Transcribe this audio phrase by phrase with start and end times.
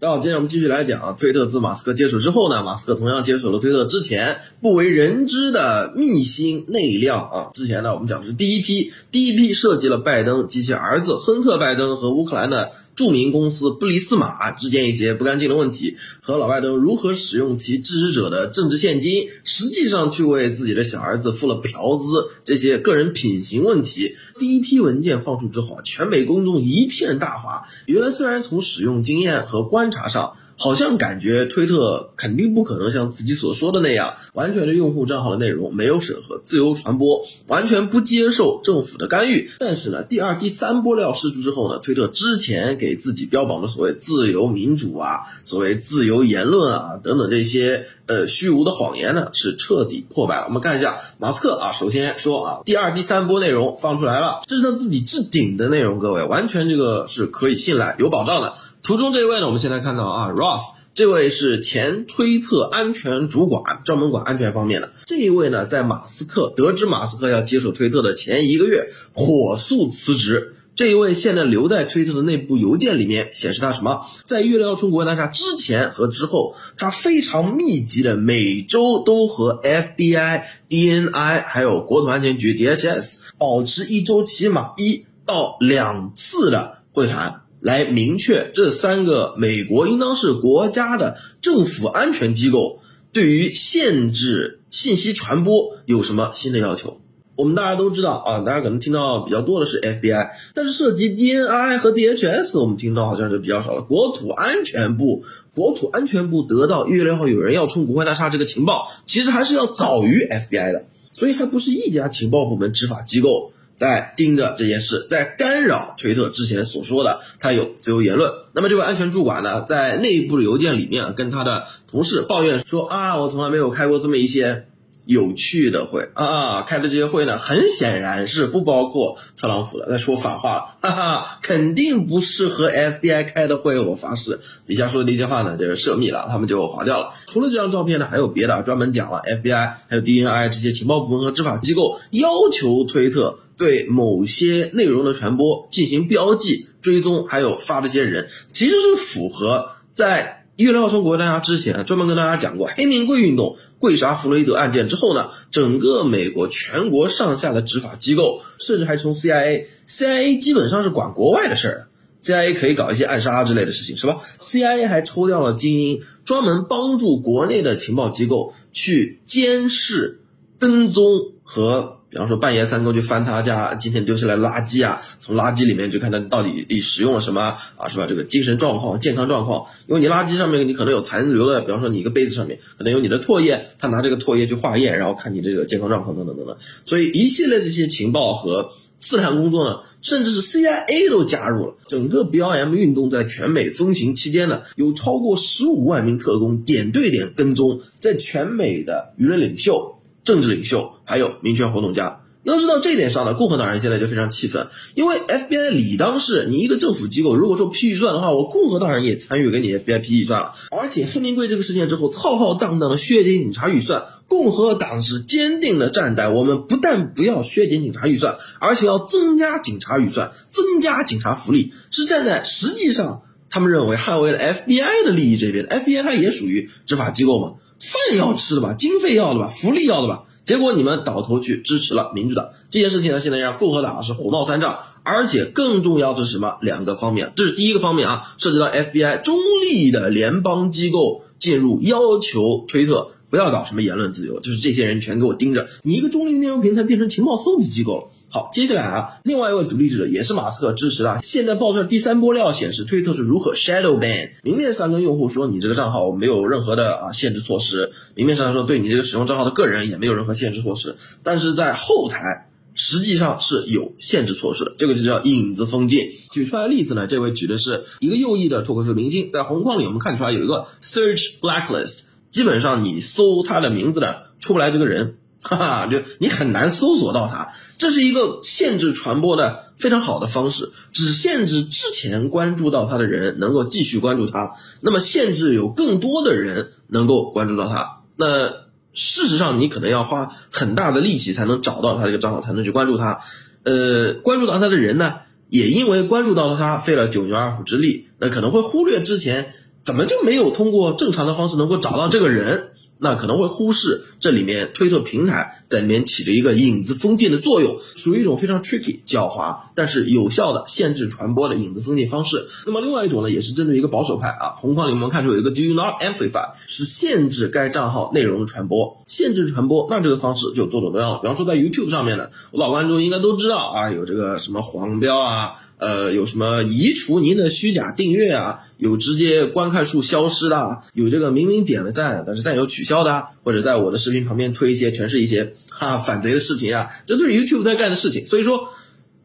[0.00, 7.50] 那好，接着我们继续来讲啊，推特自马斯克接手之后呢，马斯克同样接手了推特之前不为人知的秘辛内料啊。
[7.52, 12.70] 之前呢，我们讲的是第一批，第一批涉及了拜登及其儿子亨特·拜登和乌克兰的。
[12.98, 22.06] 著名公司布里斯马之间一些不干净的问题，和老拜登如何使用其支持者的政治现金，实际上去为自己的小儿子付了嫖资，
[22.44, 27.68] 这些个人品行问题，第一批文件放出之后啊，全美公众一片大哗。
[27.86, 39.48] 原来虽然从使用经验和观察上，好像感觉推特肯定不可能像自己所说的那样，完全的用户账号的内容没有审核，自由传播，完全不接受政府的干预。
[39.60, 50.46] 但是呢，第二、第三波料释出之后呢，推特之前给自己标榜的所谓自由民主啊，所谓自由言论啊等等这些呃虚无的谎言呢，是彻底破败了。
[50.48, 58.54] 我们看一下马斯克啊，首先说啊，第二、第三波内容放出来了，这是他自己置顶的内容，各位完全这个是可以信赖、有保障的。
[58.82, 60.62] 图中这一位呢，我们现在看到啊，Ralph
[60.94, 64.92] 这位是前推特安全主管，专门管安全方面的。
[65.06, 70.54] 这一位呢，在马斯克得知马斯克要接手推特的前一个月，火速辞职。
[70.74, 74.06] 这一位现在留在推特的内部邮件里面显示他什么？
[74.26, 87.42] 在预料出国大厦之前和之后，他非常密集的每周都和 FBI、DNI 还有国土安全局 DHS 保持一周起码一到两次的会谈。
[87.60, 92.80] 来明确这三个美国应当是国家的政府安全机构
[93.12, 97.00] 对于限制信息传播有什么新的要求？
[97.34, 103.82] 我们大家都知道啊，大家可能听到比较多的是 FBI，但是涉及 DNI 和 DHS，我们听到好像就比较少了。
[103.82, 105.22] 国土安全部，
[105.54, 113.52] 国土安全部得到一月六号有人要冲国会大厦这个情报，其实还是要早于 FBI 的，所以还不是一家情报部门执法机构。
[113.78, 118.30] 在盯着这件事，在干扰推特之前所说的他有自由言论。
[118.52, 124.66] 那么这位安全主管呢，在内部的邮件里面跟他的同事抱怨说啊，我从来没有开过这么一些
[125.08, 134.38] 有趣的会啊，开的这些会呢，很显然是不包括特朗普的，在说反话了， 哈哈，肯定不是和 FBI 开的会，我发誓。
[134.66, 137.14] 底下说的那些话呢，就是涉密了，他们就划掉了。
[137.26, 143.38] 除了这张照片呢，还有别的，专门讲了 FBI 还有 DNI 这些情报部门和执法机构要求推特。
[143.58, 161.88] 对某些内容的传播进行标记、追踪，还有发这些人，其实是符合在一月六号从国大家之前专门跟大家讲过黑名贵运动、贵杀弗洛伊德案件之后呢，整个美国全国上下的执法机构，甚至还从 CIA，CIA 基本上是管国外的事儿
[162.24, 170.18] ，CIA 可以搞一些暗杀之类的事情，是吧？CIA 还抽调了精英，专门帮助国内的情报机构去监视、
[170.58, 171.04] 跟踪
[171.44, 171.97] 和。
[172.10, 178.06] 比方说半夜三更去翻他家今天丢下来垃圾啊，从垃圾里面去看他到底你使用了什么啊，是吧？
[178.08, 186.56] 这个精神状况、健康状况，因为你垃圾上面你可能有残留的，比方说你一个杯子上面可能有你的唾液，他拿这个唾液去化验，然后看你这个健康状况等等等等。
[186.84, 191.74] 所以一系列这些情报和刺探工作呢，甚至是 CIA 都加入了。
[191.88, 199.97] 整个 BLM 运动在全美风行期间呢，有超过十五万名特工点对点跟踪，在全美的舆论领袖。
[200.28, 210.52] 政治领袖还有民权活动家，要知道这点上呢，共和党人现在就非常气愤，因为 FBI 理当是你一个政府机构，如果说批预算的话，我共和党人也参与给你 FBI 批预算了。
[210.70, 225.74] 而且黑名贵这个事件之后，浩浩荡荡的削减警察预算，共和党是坚定的站在我们不但不要削减警察预算，而且要增加警察预算，增加警察福利，是站在实际上他们认为捍卫了 FBI 的利益这边的。
[225.74, 227.54] FBI 它也属于执法机构嘛。
[227.80, 236.58] 饭要吃的吧，经费要的吧，福利要的吧，结果你们倒头去支持了民主党这件事情呢，现在让共和党是火冒三丈，而且更重要的是什么？
[236.60, 243.12] 两个方面，这是第一个方面啊，涉及到 FBI 中立的联邦机构进入，要求推特。
[243.30, 245.68] 不要搞什么言论自由，就是这些人全给我盯着。
[245.82, 248.08] 你一个中立内容平台变成情报搜集机构了。
[248.30, 251.20] 好，接下来啊，另外一位独立者也是马斯克支持的。
[251.24, 266.10] 现在爆出来第三波料显示，推特是如何 shadow ban，明面上跟用户说你这个账号没有任何的啊限制措施，明面上说对你这个使用账号的个人也没有任何限制措施，但是在后台实际上是有限制措施的，这个就叫影子封禁。
[266.30, 272.02] 举出来的例子呢，这位举的是一个右翼的脱口秀明星，在红框里我们看出来有一个 search blacklist。
[272.28, 277.52] 基本上你搜他的名字的出不来这个人，哈哈，就你很难搜索到他。
[277.76, 288.00] 这是一个限制传播的非常好的方式，只限制之前关注到他的人能够继续关注他，那么限制有更多的人能够关注到他。
[288.16, 288.48] 那
[288.92, 293.20] 事实上你可能要花很大的力气才能找到他这个账号，才能去关注他。
[293.62, 295.14] 呃，关注到他的人呢，
[295.48, 299.52] 也因为关注到了他费了九牛二虎之力，那可能会忽略之前。
[299.84, 302.72] 怎么就没有通过正常的方式能够找到这个人？
[302.98, 312.48] 那可能会忽视这里面推特平台在里面起着一个影子封禁的作用，属于一种非常 tricky 狡猾，但是有效的限制传播的影子封禁方式。
[312.66, 319.86] 那么另外一种呢，也是针对一个保守派啊，红框里我们看出有一个 Do not amplify，是限制该账号内容的传播，限制传播。
[319.88, 321.18] 那这个方式就多种多样了。
[321.18, 325.54] 比方说在 YouTube 上面呢，我老观众应该都知道啊，有这个什么黄标啊。
[325.78, 328.60] 呃，有什么移除您的虚假订阅啊？
[328.76, 338.26] 有直接观看数消失的，有这个明明点了赞，但是赞有取消的，或者在我的视频旁边推一些全是一些哈反贼的视频啊，这都是 YouTube 在干的事情。
[338.26, 338.68] 所以说，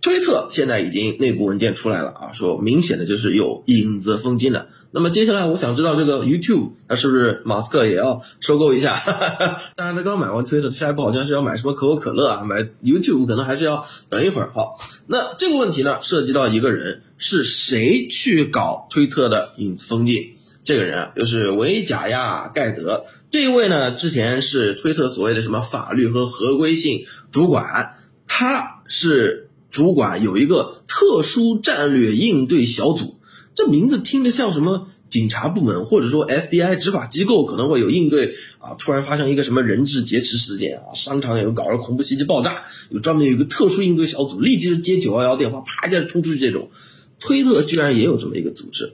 [0.01, 4.67] 推特现在已经内部文件出来了啊，说明显的就是有影子封禁了。
[4.95, 9.01] 那么接下来我想知道这个 YouTube，它是不是马斯克也要收购一下？
[9.75, 14.51] 当然他刚买完推特，下一步好像是要买什么可口可乐啊，买 YouTube 可能还是要等一会儿。
[14.53, 20.35] 好，那这个问题呢，涉及到一个人，是谁去搞推特的影子封禁？
[20.63, 23.05] 这个人啊，就是维贾亚盖德。
[23.31, 27.97] 这一位呢，之前是推特所谓的什么法律和合规性主管，
[28.27, 33.17] 他是主管有一个特殊战略应对小组。
[33.55, 46.39] 这名字听着像什么警察部门，或者说 FBI 执法机构可能会有应对啊，突然发生一个什么人质劫持事件啊，商场有搞了恐怖袭击爆炸，有专门有一个特殊应对小组，立即就接九幺幺电话，啪一下就冲出去。
[46.39, 46.71] 这种
[47.19, 48.93] 推特居然也有这么一个组织，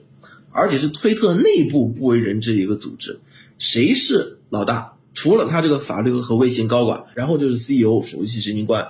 [0.50, 3.20] 而且是推特内部不为人知的一个组织。
[3.58, 4.96] 谁是老大？
[5.12, 8.86] 除了他这个法律和微信高管，然后就是 CEO 首席执行官。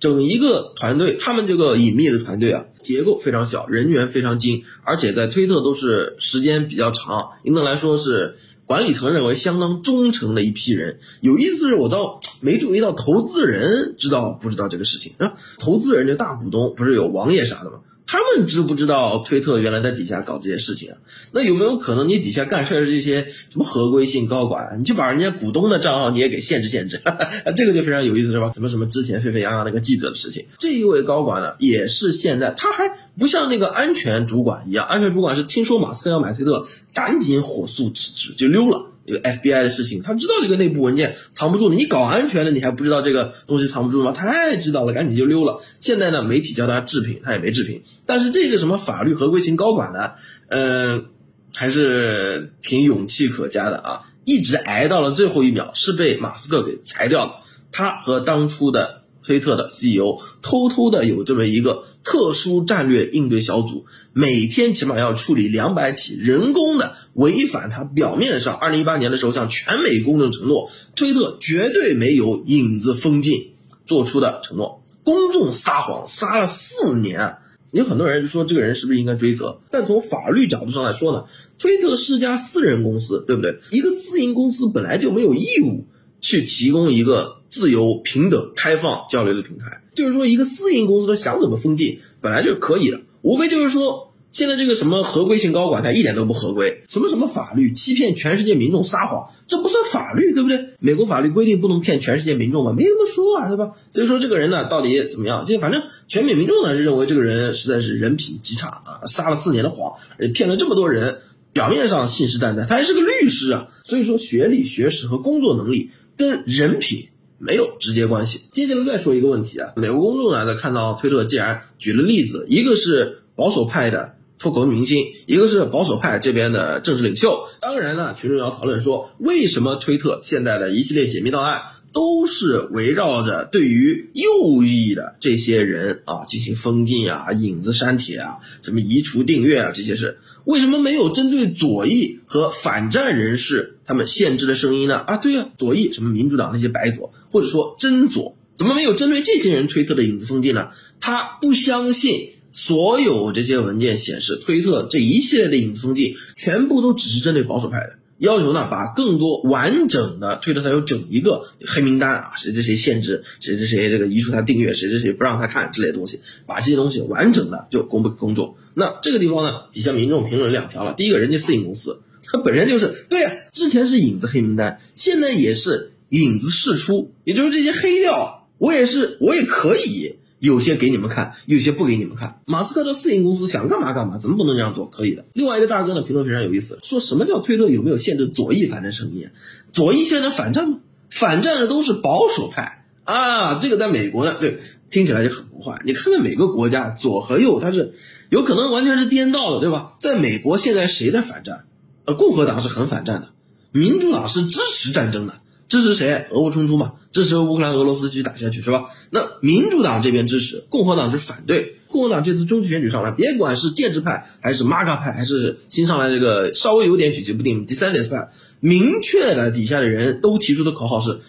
[0.00, 11.00] 整一个团队，他们这个隐秘的团队啊，结构非常小，人员非常精，而且在推特都是时间比较长，应该来说是管理层认为相当忠诚的一批人。
[11.20, 15.34] 有意思是，我倒没注意到投资人知道不知道这个事情啊？
[15.58, 17.80] 投资人这大股东不是有王爷啥的吗？
[18.10, 20.96] 他们知不知道推特原来在底下搞这些事情啊？
[21.30, 23.20] 那有没有可能你底下干事的这些
[23.50, 27.02] 什么合规性高管，你就把人家股东的账号你也给限制限制？
[27.54, 28.50] 这个就非常有意思，是吧？
[28.54, 32.84] 什么什么之前沸沸扬扬那个记者的事情，这一位高管呢，也是现在他还
[33.18, 38.86] 不像那个安全主管一样，安全主管是听说马斯克要买推特，赶紧火速辞职就溜了。
[39.08, 41.74] 这个 FBI 的事情，他知道这个内部文件藏不住的。
[41.74, 44.12] 你搞安全的，你还不知道这个东西藏不住吗？
[44.12, 45.60] 太知道了，赶紧就溜了。
[45.78, 47.82] 现在呢，媒体叫他置评，他也没置评。
[48.04, 50.12] 但是这个什么法律合规型高管呢，
[50.48, 51.06] 嗯，
[51.54, 54.02] 还是挺勇气可嘉的啊！
[54.24, 57.40] 一直挨到了最后一秒，是被马斯克给裁掉了。
[57.72, 58.97] 他和当初的。
[59.28, 63.84] 推特的 CEO 偷偷的有这么一个特殊战略应对小组，
[64.14, 73.50] 每天起码要处理两百起人工的违反他表面上二零一八年的时候向全美公众承诺，推特绝对没有影子封禁
[73.84, 77.36] 做出的承诺，公众撒谎撒了四年。
[77.70, 79.60] 有很多人就说这个人是不是应该追责？
[79.70, 81.24] 但从法律角度上来说呢，
[81.58, 83.58] 推特是家私人公司，对不对？
[83.70, 85.84] 一个私营公司本来就没有义务。
[86.20, 93.00] 去提供一个自由、平等、开放交流的平台，就是说，一个私营公司他想怎么封禁，本来就是可以的。
[93.22, 100.68] 无非就是说，现在这个什么合规性高管他一点都不合规，什么什么法律欺骗全世界民众撒谎，这不算法律，对不对？
[100.78, 102.72] 美国法律规定不能骗全世界民众吗？
[102.76, 103.72] 没这么说啊，对吧？
[103.90, 105.44] 所以说这个人呢，到底怎么样？
[105.46, 109.94] 现在反正全美民众呢是认为这个人实在是人品极差啊，撒了四年的谎，
[110.34, 111.18] 骗了这么多人，
[111.52, 113.68] 表面上信誓旦旦，他还是个律师啊。
[113.84, 115.90] 所以说，学历、学识和工作能力。
[116.18, 117.08] 跟人品
[117.38, 118.42] 没有直接关系。
[118.50, 131.60] 接下来再说一个问题啊，美国公众呢在看到推特竟然举了例子，一个是保守派的脱口明星，一个是保守派这边的政治领袖，当然呢，群众要讨论说，为什么推特现在的一系列解密档案
[131.92, 140.18] 都是围绕着对于右翼的这些人啊进行封禁啊、影子删帖啊、什么移除订阅啊这些事？
[140.44, 144.96] 为什么没有针对左翼和反战人士他们限制的声音呢？
[144.98, 150.68] 啊，对呀，左翼什么民主党那些白左，或者说真左，怎么没有针对这些人推特的影子封禁呢？
[151.00, 157.97] 他不相信所有这些文件显示，推特这一系列的影子封禁全部都只是针对保守派的。
[158.18, 168.56] 要求呢，把更多完整的推特它有整一个黑名单啊，谁谁谁限制，谁谁谁这个移除他订阅，谁谁谁不让他看之类的东西，把这些东西完整的就公布公众。
[168.74, 170.94] 那这个地方呢，底下民众评论两条了。
[170.94, 180.17] 第一个，人家私营公司，它本身就是对呀，之前是影子黑名单，现在也是影子释出，也就是这些黑料，我也是，我也可以。
[180.38, 182.40] 有些给你们看，有些不给你们看。
[182.46, 184.86] 马斯克的私营公司想干嘛干嘛，怎么不能这样做？
[184.86, 185.24] 可以的。
[185.32, 189.30] 另外一个大哥呢，评论非常有意思，说什么叫推特有没有限制左翼反战声音？
[189.72, 190.78] 左翼现在反战吗？
[191.10, 193.58] 反战的都是保守派啊！
[193.60, 195.80] 这个在美国呢，对，听起来就很不坏。
[195.84, 197.94] 你看看每个国家左和右，它是
[198.28, 199.94] 有可能完全是颠倒的，对吧？
[199.98, 201.64] 在美国现在谁在反战？
[202.04, 203.30] 呃，共和党是很反战的，
[203.72, 206.26] 民主党是支持战争的，支持谁？
[206.30, 208.86] 俄乌冲突嘛，支持乌克兰、俄罗斯继续打下去，是吧？
[209.10, 211.76] 那民主党这边支持，共和党是反对。
[211.88, 218.28] 共和党这次中期选举上来，别管是建制派，还是 MAGA 派，还是新上来这个稍微有点举棋不定 DeSantis 派，
[218.60, 221.20] 明确的底下的人都提出的口号是：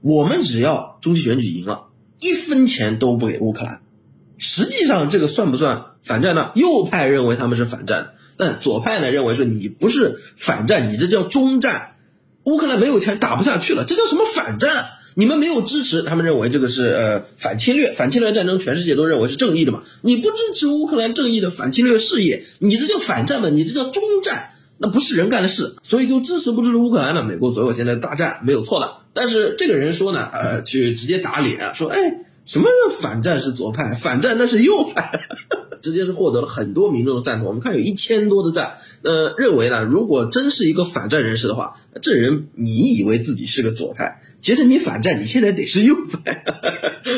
[0.00, 1.86] 我们只要中期选举赢了，
[2.20, 3.82] 一分钱都不给乌克兰。
[4.38, 6.50] 实际上这个算不算反战呢？
[6.54, 11.93] 右派认为他们是反战，但左派呢认为说你不是反战，你这叫中战。
[12.44, 14.86] 乌克兰没有钱打不下去了，这叫什么反战？
[15.16, 19.82] 你们没有支持，他们认为这个是呃反侵略，反侵略战争，全世界都认为是正义的嘛？
[20.02, 23.48] 你不支持乌克兰正义的反侵略事业，你这叫反战吗？
[23.48, 25.76] 你这叫中战，那不是人干的事。
[25.84, 27.22] 所以就支持不支持乌克兰呢？
[27.22, 31.98] 美国左右现在大战没有错的，但是这个人说呢，呃，去直接打脸，说哎，
[32.44, 32.66] 什么
[33.00, 35.20] 反战是左派，反战那是右派，
[35.80, 37.46] 直接是获得了很多民众的赞同。
[37.46, 44.20] 我们看有一千多的赞，呃，认为呢，如果真是一个反战人士的话，这人你以为自己是个左派？
[44.40, 46.44] 其实你反战，你现在得是右派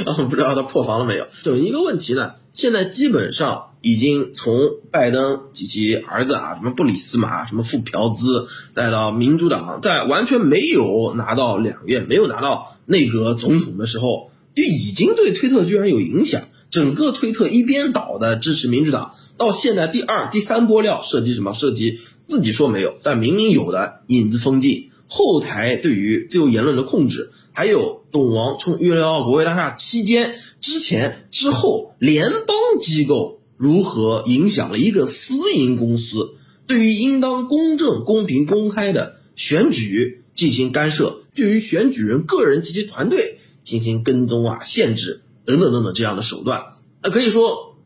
[0.07, 0.15] 啊！
[0.31, 1.27] 不知道他破防了没有？
[1.43, 4.57] 整一个问题呢，现在基本上已经从
[4.93, 16.43] 拜登及其儿子啊，什么布里斯马，什么富朴兹，再到民主党，在完全没有拿到两院、没有拿到内阁总统的时候，就已经对推特居然有影响。
[16.69, 21.55] 整个推特一边倒的支持民主党，到现在第二、第三波料涉及什么？
[21.55, 24.91] 涉及自己说没有，但明明有的影子封禁。
[25.07, 36.35] 后台对于自由言论的控制，还有董王冲月六号国会大厦期间、之前、之后，联邦机构如何影响了一个私营公司
[36.67, 46.63] 对于应当公正、公平、公开的选举进行干涉，对于选举人个人及其团队进行跟踪啊、限制等等等等这样的手段，
[47.03, 47.77] 那可以说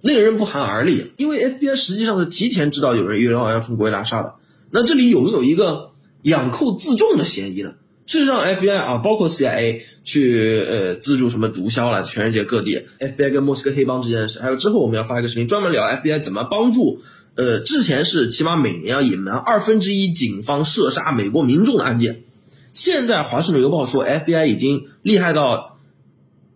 [0.00, 1.12] 令人不寒而栗。
[1.18, 4.34] 因为 FBI 实际上是提前知道有人月六号要冲国会大厦的，
[4.72, 5.92] 那这里有没有一个？
[6.22, 7.74] 养寇自重的嫌疑呢？
[8.04, 17.00] 事实上，FBI 啊，包括 CIA 去呃资助什么毒枭了，全世界各地，FBI 跟墨西哥黑帮之间的事，还有之后我们要发一个视频专门聊 FBI 怎么帮助，
[17.36, 22.24] 呃，之前是起码每年要隐瞒二分之一警方射杀美国民众的案件，
[22.76, 25.78] 现在华盛顿邮报说 FBI 已经厉害到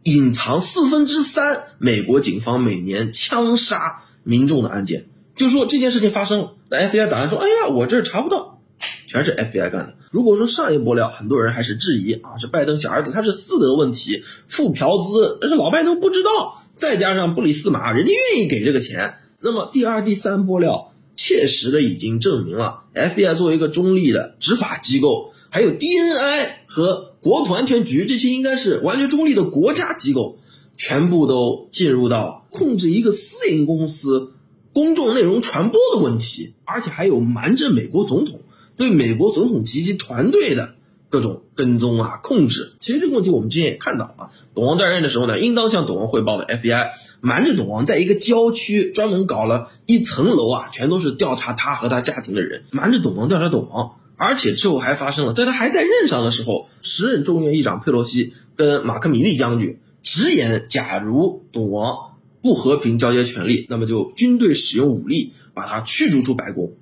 [0.02, 8.60] 隐藏四分之三美国警方每年枪杀民众的案件，就说这件事情发生了，那 FBI 答案说，哎呀，我这查不到。
[9.06, 9.94] 全是 FBI 干的。
[10.10, 16.62] 如果说上一波料，很多人还是质疑啊，是拜登小儿子，他是私德问题，富嫖资，但是老拜登不知道。
[16.76, 19.14] 再加上布里斯马，人家愿意给这个钱。
[19.40, 30.38] 那么第二、第三波料，切实的已经证明了，FBI 作为一个中立的执法机构，还有 DNI 和国土安全局这些应该是完全中立的国家机构，
[30.76, 34.32] 全部都进入到控制一个私营公司
[34.72, 38.40] 公众内容传播的问题，而且还有瞒着美国总统。
[38.76, 40.74] 对美国总统及其团队的
[41.10, 44.30] 各种跟踪啊、控制，其实这个问题我们之前也看到啊。
[44.54, 46.90] 董王在任的时候呢，应当向董王汇报的 FBI
[47.20, 53.96] 瞒着董王，在一个郊区专门搞了一层楼啊，全都是调查他和他家庭的人，瞒着董王调查董王。
[54.20, 66.74] 而且之后还发生了，在他还在任上的时候，时任众议院议长佩洛西跟马克米利将军直言，假如董王不和平交接权力，那么就军队使用武力把他驱逐出白宫。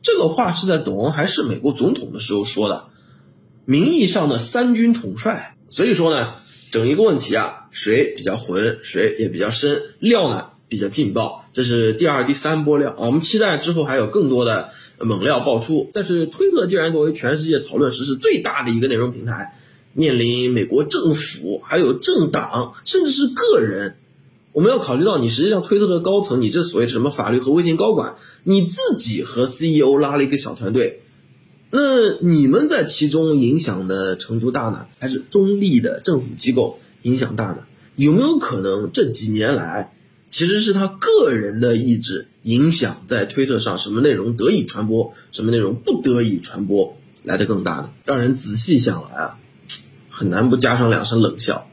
[0.00, 2.86] 这个话是在董王还是美国总统的时候说的，
[3.66, 5.56] 名义上的三军统帅。
[5.68, 6.36] 所以说呢，
[6.70, 11.44] 整一个问题啊，水比较浑，水也比较深，料呢比较劲爆。
[11.52, 14.70] 这是第二、第三波料啊，我们期待之后还有更多的
[15.00, 15.90] 猛料爆出。
[15.92, 19.58] 但是推特竟然作为全世界讨论时事最大的一个内容平台，
[19.92, 23.96] 面临美国政府、还有政党，甚至是个人。
[24.52, 31.02] 我们要考虑到，你实际上推特的高层，你这所谓什么法律和微信高管，你自己和 CEO 拉了一个小团队，
[31.70, 37.58] 那你们在其中影响的程度大呢，还是中立的政府机构影响大呢？
[37.94, 39.92] 有没有可能这几年来，
[40.30, 47.90] 其实是他个人的意志影响在推特上什么内容得以传播，什么内容不得以传播来的更大的？
[48.04, 49.38] 让人仔细想来啊，
[50.10, 51.68] 很难不加上两声冷笑。